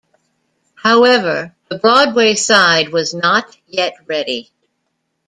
[0.73, 4.49] However, the Broadway side was not yet ready.